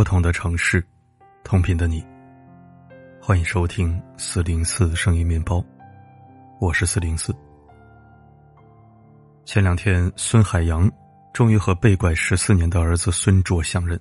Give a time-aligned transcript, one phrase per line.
[0.00, 0.82] 不同的城市，
[1.44, 2.02] 同频的你。
[3.20, 5.62] 欢迎收听四零四声音面包，
[6.58, 7.36] 我是四零四。
[9.44, 10.90] 前两天，孙海洋
[11.34, 14.00] 终于和被拐十四年的儿子孙卓相认，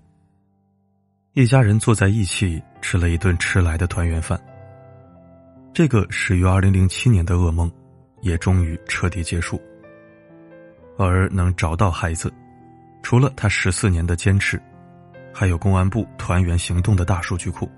[1.34, 4.39] 一家人坐在一起吃了一顿迟来的团圆饭。
[5.73, 7.70] 这个始于二零零七年的噩梦，
[8.22, 9.61] 也终于彻底结束。
[10.97, 12.34] 而能找到孩子，
[13.03, 14.58] 除了他十四年的坚持，
[15.39, 17.71] 还有公安部团圆行动的大数据库。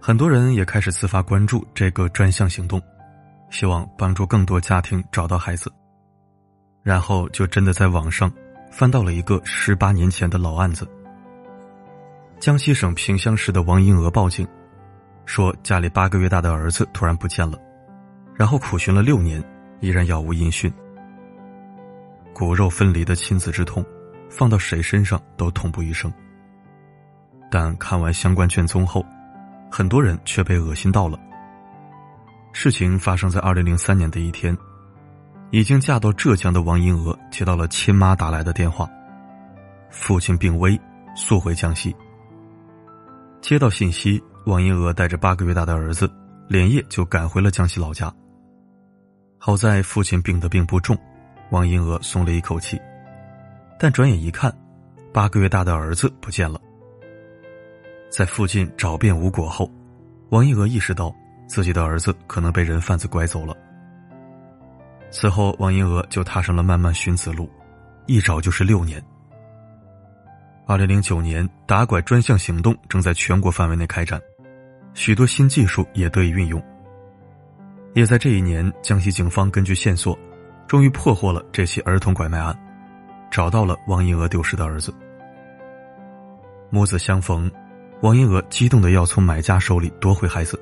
[0.00, 2.82] 很多人也开始自发关注这个专项行动，
[3.50, 5.72] 希望帮助更多家庭找到孩子。
[6.82, 8.28] 然后就真的在网上
[8.68, 10.84] 翻到了一个十八年前的老案子：
[12.40, 14.44] 江西省萍乡市的王英娥报警。
[15.24, 17.56] 说家里八个月大的儿子突然不见了，
[18.34, 19.40] 然后苦寻了六年，
[19.78, 20.68] 依然杳无音讯。
[22.34, 23.86] 骨肉分离的亲子之痛，
[24.34, 26.12] 放到谁身上都痛不欲生。
[27.50, 29.04] 但看完相关卷宗后，
[29.70, 31.18] 很多人却被恶心到了。
[32.52, 34.56] 事情发生在二零零三年的一天，
[35.50, 38.88] 已经嫁到浙江的王英娥接到了亲妈打来的电话，
[39.90, 40.80] 父亲病危，
[41.14, 41.94] 速回江西。
[43.40, 44.22] 接到信息。
[44.44, 46.10] 王英娥带着八个月大的儿子，
[46.48, 48.12] 连夜就赶回了江西老家。
[49.38, 50.98] 好在父亲病得并不重，
[51.52, 52.76] 王英娥松了一口气。
[53.78, 54.52] 但转眼一看，
[55.12, 56.60] 八个月大的儿子不见了。
[58.10, 59.70] 在附近找遍无果后，
[60.30, 61.14] 王英娥意识到
[61.46, 63.56] 自己的儿子可能被人贩子拐走了。
[65.10, 67.50] 此后，王英娥就踏上了漫漫寻子路，
[68.06, 69.02] 一找就是六年。
[70.66, 74.20] 二零零九年，打拐专项行动正在全国范围内开展。
[74.94, 76.62] 许多新技术也得以运用。
[77.94, 80.18] 也在这一年，江西警方根据线索，
[80.66, 82.56] 终于破获了这起儿童拐卖案，
[83.32, 84.94] 找到了王英娥丢失的儿子。
[86.68, 87.50] 母子相逢，
[88.02, 90.60] 王英娥激动的要从买家手里夺回孩子。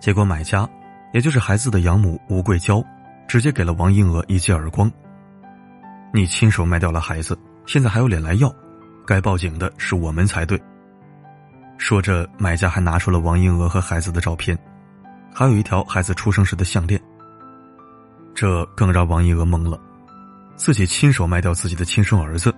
[0.00, 0.66] 结果买家，
[1.12, 2.82] 也就是孩子的养母吴桂娇，
[3.28, 4.90] 直接给了王英娥一记耳光
[6.12, 8.50] ：“你亲手卖掉了孩子，现在还有脸来要？
[9.06, 10.58] 该报警的是我们才对。”
[11.76, 14.58] 说着，买家还拿出了王英娥和孩子的照片，
[15.34, 16.98] 还有一条孩子出生时的项链。
[18.34, 19.78] 这更让王英娥懵了，
[20.56, 22.54] 自己亲手卖掉自己的亲生儿子，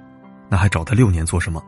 [0.49, 1.62] 那还找他六年做什么？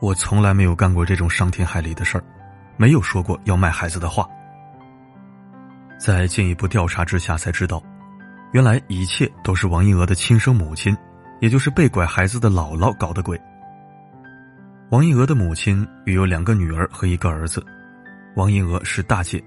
[0.00, 2.24] 我从来没有干过这种伤天害理的事儿，
[2.76, 4.26] 没有说过要卖孩子的话。
[5.98, 7.82] 在进一步调查之下，才知道，
[8.52, 10.96] 原来一切都是王英娥的亲生母亲，
[11.40, 13.38] 也就是被拐孩子的姥姥搞的鬼。
[14.90, 17.62] 王英娥的母亲育有两个女儿和一个儿子，
[18.36, 19.42] 王英娥是大姐。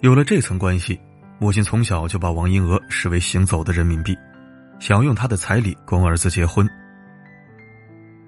[0.00, 1.00] 有了这层关系，
[1.38, 4.18] 母亲从小就把王英娥视为行走的人民币，
[4.80, 6.68] 想要用他的彩礼供儿子结婚。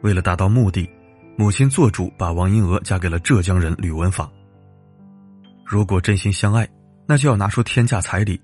[0.03, 0.89] 为了达到目的，
[1.37, 4.31] 母亲做主把王英娥嫁给了浙江人吕文法。
[5.65, 6.69] 如果真心相爱，
[7.07, 8.39] 那就要拿出天价彩礼；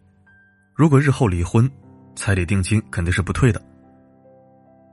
[0.75, 1.71] 如果日后离婚，
[2.17, 3.63] 彩礼定金肯定是不退的。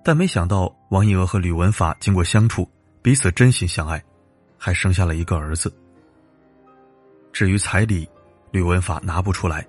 [0.03, 2.69] 但没想到，王英娥和吕文法经过相处，
[3.01, 4.03] 彼此真心相爱，
[4.57, 5.73] 还生下了一个儿子。
[7.31, 8.07] 至于彩礼，
[8.51, 9.65] 吕文法拿不出来，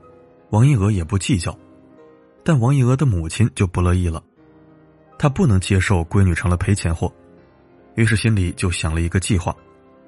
[0.50, 1.56] 王英娥也不计较，
[2.46, 4.22] 但王一娥的母亲就不乐意了，
[5.18, 7.12] 她不能接受闺女成了赔钱货，
[7.96, 9.52] 于是心里就想了一个计划，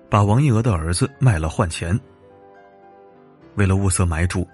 [0.08, 1.98] 把王一娥的儿子卖了换钱。
[3.56, 4.46] 为了物色买主，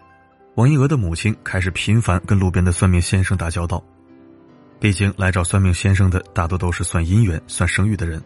[0.55, 3.85] 王一娥的母亲开始频繁跟路边的算命先生打交道。
[4.81, 8.19] 毕竟来找算命先生的大多都是算姻缘、算生育的人。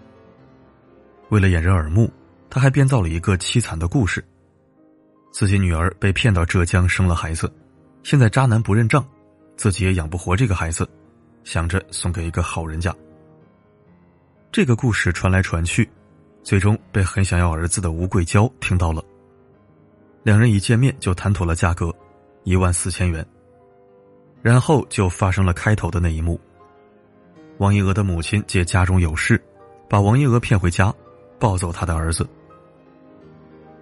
[1.30, 2.08] 为了掩人耳目，
[2.48, 4.24] 他还编造了一个凄惨的故事：
[5.32, 7.52] 自己女儿被骗到浙江生了孩子，
[8.04, 9.04] 现在渣男不认账，
[9.58, 10.88] 自己也养不活这个孩子，
[11.42, 12.94] 想着送给一个好人家。
[14.52, 15.91] 这个故事传来传去，
[16.44, 19.04] 最终被很想要儿子的吴桂娇听到了。
[20.22, 21.92] 两人一见面就谈妥了价格，
[22.44, 23.27] 一万四千元。
[24.42, 26.41] 然后就发生了开头的那一幕。
[27.59, 29.42] 王一娥的母亲借家中有事，
[29.88, 30.94] 把王一娥骗回家，
[31.41, 32.24] 抱走她的儿子。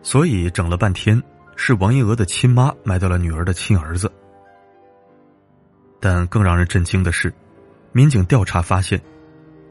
[0.03, 1.23] 所以整了半天，
[1.55, 4.11] 是王一娥的亲妈卖掉了女儿的亲儿子。
[6.09, 7.35] 但更让人震惊的是，
[7.91, 9.03] 民警调查发现，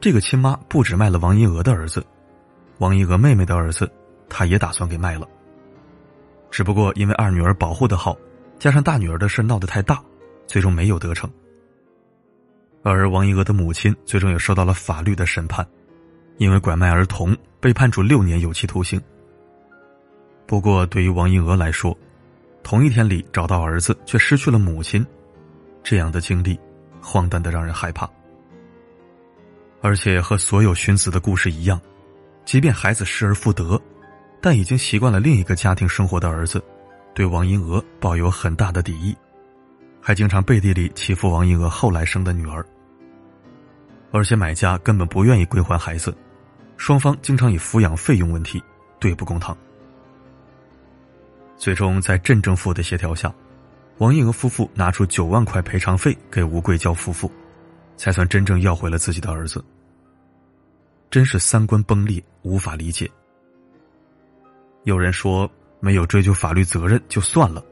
[0.02, 2.04] 这个亲妈不止卖了王一娥的儿子，
[2.76, 3.90] 王一娥妹妹的儿子，
[4.28, 5.26] 她也打算给卖了。
[6.50, 8.14] 只不过因为二女儿保护的好，
[8.58, 9.98] 加上大女儿的事闹得太大。
[10.46, 11.28] 最终没有得逞，
[12.82, 15.66] 而王一娥的母亲最终也受到了法律的审判，
[16.36, 19.00] 因为拐卖儿童被判处六年有期徒刑。
[20.46, 21.96] 不过，对于王一娥来说，
[22.62, 25.04] 同一天里找到儿子却失去了母亲，
[25.88, 26.58] 这样的经历
[27.00, 28.10] 荒诞的让人害怕。
[29.80, 31.80] 而且和所有寻子的故事一样，
[32.44, 33.80] 即便孩子失而复得，
[34.42, 36.60] 但已经习惯了另一个家庭生活的儿子，
[37.14, 39.16] 对王银娥抱有很大的敌意，
[40.00, 42.66] 还经常背地里欺负王银娥后来生的女儿。
[44.10, 46.12] 而且买家根本不愿意归还孩子，
[46.76, 48.60] 双方经常以抚养费用问题
[48.98, 49.56] 对簿公堂。
[51.56, 53.32] 最终在镇政府的协调下，
[53.98, 57.30] 王银娥夫妇拿出九万块赔偿费给吴桂娇夫妇，
[57.96, 59.64] 才算真正要回了自己的儿子。
[61.10, 63.10] 真是三观崩裂，无法理解。
[64.84, 65.50] 有人说
[65.80, 67.64] 没有追究法律责任就算了，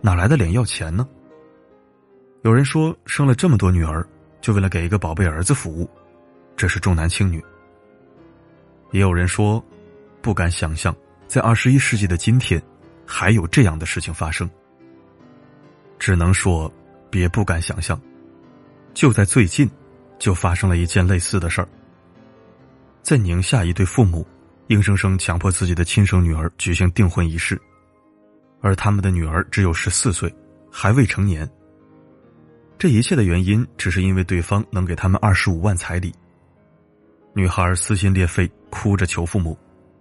[0.00, 1.08] 哪来的脸要钱呢？
[2.42, 4.06] 有人说生了这么多女儿。
[4.40, 5.88] 就为了给一个宝贝儿子服务，
[6.56, 7.40] 这是重男轻女。
[8.90, 9.64] 也有人说，
[10.20, 10.92] 不敢想象，
[11.28, 12.60] 在二十一世纪的今天，
[13.06, 14.50] 还有这样的事情发生。
[16.02, 16.68] 只能说，
[17.10, 17.98] 别不敢想象。
[18.92, 19.70] 就在最近，
[20.18, 21.68] 就发生了一件类似的事儿。
[23.02, 24.26] 在宁夏，一对父母
[24.66, 27.56] 硬生生强迫自己的亲生女儿举行订婚仪式，
[28.60, 30.34] 而他们的女儿只有十四岁，
[30.72, 31.48] 还未成年。
[32.76, 36.12] 这一切的原因，只是因为对方能给他们二十五万彩礼。
[37.32, 39.56] 女孩撕心裂肺，哭着求父母，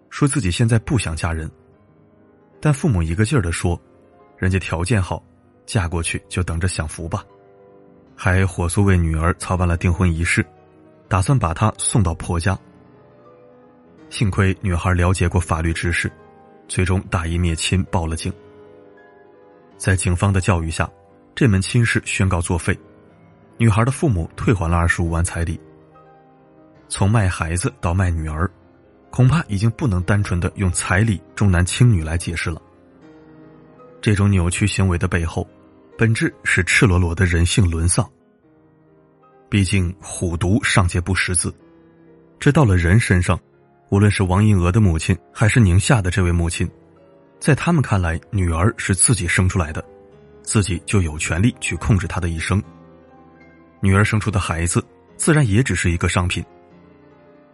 [0.09, 1.47] 说自己现在不想嫁人。
[2.59, 3.80] 但父母一个劲儿的说
[4.39, 5.24] ：“人家条件好，
[5.71, 7.23] 嫁过去就等着享福吧。”
[8.13, 10.45] 还火速为女儿操办了订婚仪式，
[11.07, 12.57] 打算把她送到婆家。
[14.09, 16.12] 幸亏女孩了解过法律知识，
[16.68, 18.33] 最终大义灭亲，报了警。
[19.77, 20.89] 在警方的教育下。
[21.33, 22.77] 这门亲事宣告作废，
[23.57, 25.59] 女孩的父母退还了二十五万彩礼。
[26.89, 28.51] 从卖孩子到卖女儿，
[29.09, 32.62] 恐怕已经不能单纯的用彩礼重男轻女来解释了。
[34.01, 35.47] 这种扭曲行为的背后，
[36.01, 38.09] 本质是赤裸裸的人性沦丧。
[39.48, 41.53] 毕竟虎毒尚且不识字，
[42.39, 43.39] 这到了人身上，
[43.92, 46.68] 无论是王银娥的母亲，还是宁夏的这位母亲，
[47.39, 49.86] 在他们看来，女儿是自己生出来的。
[50.42, 52.59] 自己就有权利去控制她的一生。
[53.80, 54.83] 女儿生出的孩子，
[55.18, 56.44] 自然也只是一个商品。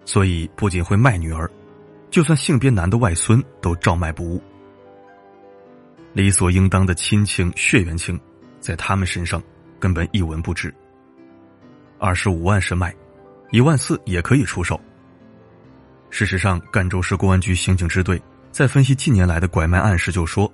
[0.05, 1.51] 所以不仅会卖女儿，
[2.09, 4.41] 就算性别男的外孙都照卖不误。
[6.13, 8.17] 理所应当的亲情、血缘情，
[8.59, 9.42] 在他们身上
[9.80, 10.74] 根本一文不值。
[12.00, 12.95] 二十五万是卖，
[13.51, 14.80] 一万四也可以出售。
[16.09, 18.21] 事实上，赣州市公安局刑警支队
[18.51, 20.51] 在分析近年来的拐卖案时就说，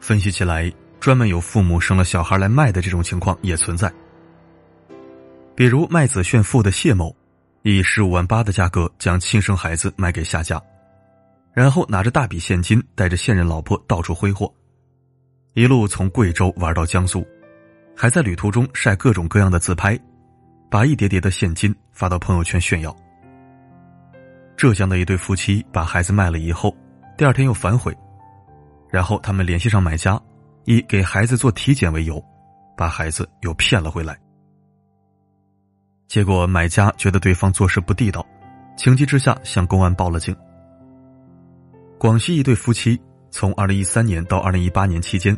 [0.00, 0.72] 分析起来。
[0.98, 3.92] 专门有父母生了小孩来卖的这种情况也存在，
[5.54, 7.14] 比如卖子炫富的谢某，
[7.62, 10.60] 以十五万八的价格将亲生孩子卖给下家，
[11.52, 14.52] 然后拿着大笔现金带着现任老婆到处挥霍，
[15.56, 17.26] 一路从贵州玩到江苏，
[17.96, 19.98] 还在旅途中晒各种各样的自拍，
[20.68, 22.94] 把一叠叠的现金发到朋友圈炫耀。
[24.54, 26.76] 浙江的一对夫妻把孩子卖了以后，
[27.16, 27.96] 第二天又反悔，
[28.90, 30.20] 然后他们联系上买家。
[30.66, 32.22] 以给孩子做体检为由，
[32.76, 34.18] 把孩子又骗了回来。
[36.06, 38.26] 结果买家觉得对方做事不地道，
[38.76, 40.36] 情急之下向公安报了警。
[41.98, 43.00] 广西一对夫妻
[43.36, 45.36] 从二零一三年到二零一八年期间，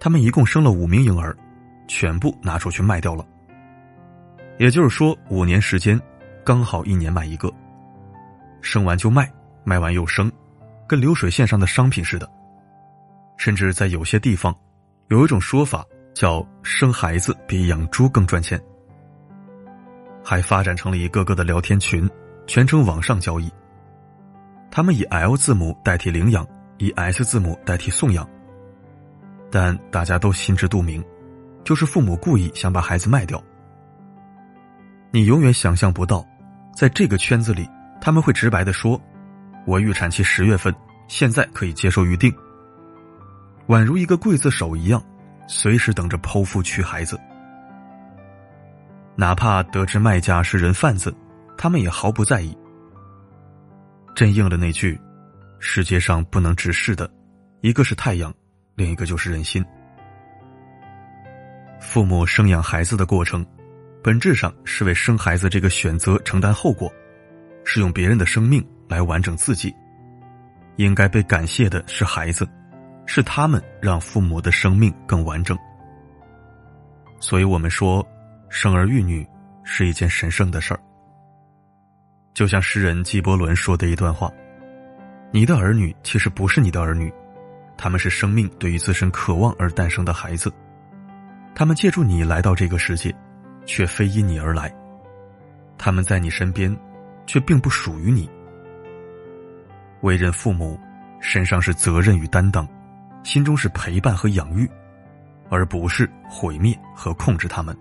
[0.00, 1.36] 他们一共生了五名婴儿，
[1.86, 3.22] 全部拿出去卖掉了。
[4.58, 6.00] 也就是说，五年时间，
[6.42, 7.52] 刚好一年卖一个，
[8.62, 9.30] 生完就卖，
[9.64, 10.32] 卖完又生，
[10.88, 12.26] 跟流水线上的商品似的。
[13.36, 14.56] 甚至在有些地方，
[15.08, 18.58] 有一种说法叫“生孩子比养猪更赚钱”，
[20.24, 22.08] 还发展成了一个个的聊天群，
[22.46, 23.52] 全程网上交易。
[24.70, 28.28] 他们以 L 字母代替领养，以 S 字母代替送养，
[29.50, 31.04] 但大家都心知肚明，
[31.64, 33.42] 就是父母故意想把孩子卖掉。
[35.10, 36.26] 你永远想象不到，
[36.74, 37.68] 在这个圈子里，
[38.00, 39.00] 他们会直白的说
[39.66, 40.74] ：“我预产期十月份，
[41.08, 42.30] 现在可以接受预定。”
[43.68, 45.02] 宛如一个刽子手一样，
[45.48, 47.18] 随时等着剖腹取孩子。
[49.14, 51.14] 哪怕得知卖家是人贩子，
[51.56, 52.56] 他们也毫不在意。
[54.14, 55.00] 真应了那句
[55.58, 57.10] ：“世界上不能直视的，
[57.60, 58.32] 一个是太阳，
[58.74, 59.64] 另一个就是人心。”
[61.80, 63.44] 父母生养孩子的过程，
[64.02, 66.92] 本质上是为生孩子这个选择承担后果，
[67.64, 69.74] 是用别人的生命来完整自己。
[70.76, 72.48] 应该被感谢的是孩子。
[73.08, 75.56] 是他们让父母的生命更完整，
[77.20, 78.04] 所以我们说，
[78.48, 79.24] 生儿育女
[79.62, 80.80] 是一件神圣的事儿。
[82.34, 84.28] 就像诗人纪伯伦说的一段话
[85.36, 87.12] ：“你的儿女其实不是你的儿女，
[87.76, 90.50] 他们是生命对于自身渴望而诞生的孩子，
[91.54, 93.14] 他们借助你来到这个世界，
[93.66, 94.74] 却非因你而来。
[95.76, 96.74] 他们在你身边，
[97.26, 98.26] 却并不属于你。
[100.00, 100.80] 为人父母，
[101.20, 102.66] 身上是责任与担当，
[103.22, 104.66] 心中是陪伴和养育，
[105.50, 107.76] 而不是毁灭和控制他们。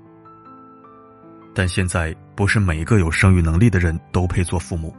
[1.53, 4.93] 但现在，不是每一个有生育能力的人都配做父母，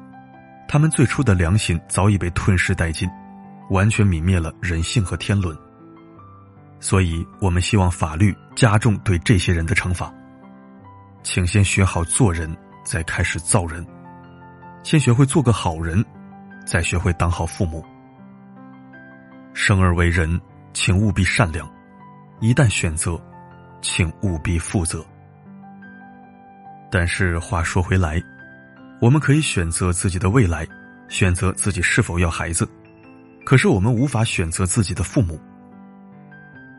[0.69, 3.09] 他们最初的良心早已被吞噬殆尽，
[3.71, 5.57] 完全泯灭了人性和天伦。
[6.81, 10.13] 所以我们希望法律加重对这些人的惩罚。
[11.23, 12.55] 请先学好做人，
[12.85, 13.85] 再开始造人；
[14.83, 16.05] 先学会做个好人。
[16.67, 17.81] 再学会当好父母。
[19.55, 20.41] 生而为人，
[20.73, 21.65] 请务必善良；
[22.41, 23.17] 一旦选择，
[23.81, 25.07] 请务必负责。
[26.91, 28.21] 但是话说回来，
[29.01, 30.67] 我们可以选择自己的未来，
[31.09, 32.67] 选择自己是否要孩子，
[33.45, 35.39] 可是我们无法选择自己的父母。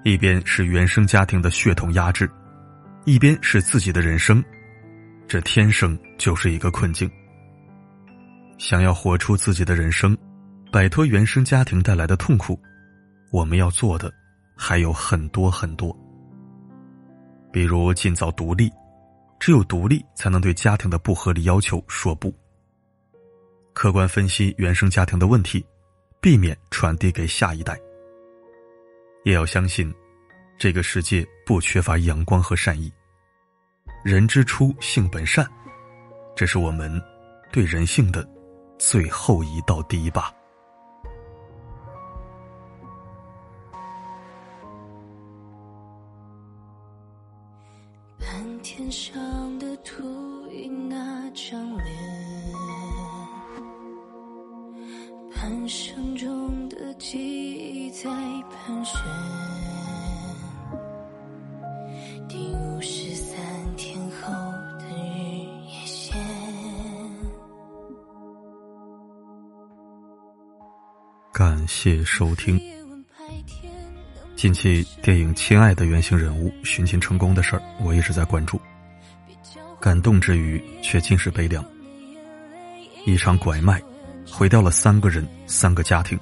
[0.03, 2.29] 一边是原生家庭的血统压制，
[3.05, 4.43] 一边是自己的人生，
[5.27, 7.09] 这天生就是一个困境。
[8.57, 10.17] 想要活出自己的人生，
[10.71, 12.59] 摆脱原生家庭带来的痛苦，
[13.31, 14.11] 我们要做的
[14.55, 15.95] 还有很多很多。
[17.51, 18.71] 比如尽早独立，
[19.39, 22.33] 只有独立才能对家庭的不合理要求说不。
[23.73, 25.65] 客观分析原生家庭的问题，
[26.19, 27.79] 避免传递给下一代。
[29.23, 29.93] 也要相信，
[30.57, 32.91] 这个世界不缺乏阳光和善意。
[34.03, 35.47] 人之初，性本善，
[36.35, 37.01] 这是我们
[37.51, 38.27] 对人性的。
[38.79, 40.31] 最后一道堤坝。
[48.19, 49.19] 看天上
[71.37, 72.59] 感谢收听。
[74.35, 78.59] 近期电影《亲爱的》原型人物寻亲成功的事儿，我一直在关注。
[79.79, 81.63] 感动之余，却尽是悲凉。
[83.05, 83.79] 一场拐卖，
[84.27, 86.19] 毁掉了三个人、三个家庭。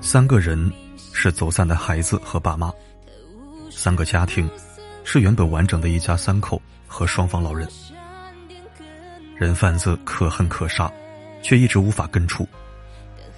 [0.00, 0.72] 三个人
[1.12, 2.72] 是走散的孩子和爸妈，
[3.72, 4.48] 三个家庭
[5.02, 7.68] 是原本完整的一家三口和双方老人。
[9.36, 10.88] 人贩子可恨可杀，
[11.42, 12.48] 却一直无法根除。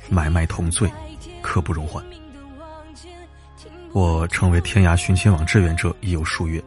[0.09, 0.91] 买卖同罪，
[1.41, 2.05] 刻不容缓。
[3.93, 6.63] 我成为天涯寻亲网志愿者已有数月，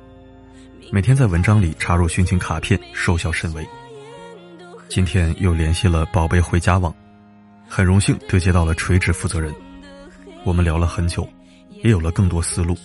[0.91, 3.67] 每天在文章里插入寻亲卡片，收效甚微。
[4.87, 6.93] 今天又联系了宝贝回家网，
[7.67, 9.53] 很荣幸对接到了垂直负责人，
[10.43, 11.27] 我们聊了很久，
[11.83, 12.75] 也有了更多思路。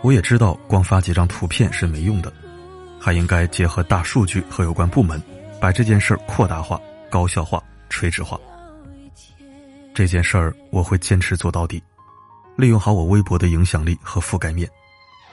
[0.00, 2.32] 我也知道光发几张图片是没用的，
[2.98, 5.22] 还应该结合大数据和有关部门，
[5.60, 8.36] 把这件事扩大化、高效化、垂直化。
[9.94, 11.82] 这件事儿我会坚持做到底，
[12.56, 14.68] 利用好我微博的影响力和覆盖面，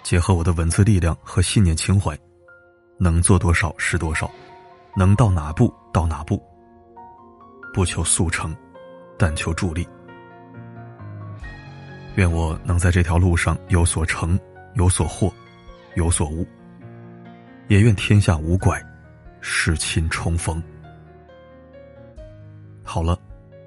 [0.04, 2.18] 结合我的文字力量和信念情怀，
[2.98, 4.30] 能做多少是多少，
[4.98, 6.44] 能到哪步到哪步。
[7.74, 8.54] 不求速成，
[9.18, 9.88] 但求助力。
[12.16, 14.38] 愿我能在这条路上有所成，
[14.74, 15.34] 有所获，
[15.96, 16.46] 有所悟。
[17.70, 18.84] 也愿天下无怪，
[19.39, 20.62] 世亲重逢。
[22.84, 23.18] 好了。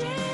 [0.00, 0.29] change.